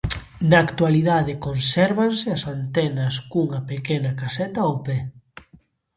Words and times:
Na 0.49 0.57
actualidade 0.67 1.39
consérvanse 1.45 2.25
as 2.35 2.43
antenas 2.57 3.13
cunha 3.31 3.61
pequena 3.71 4.11
caseta 4.21 4.59
ao 4.63 4.75
pé. 4.85 4.97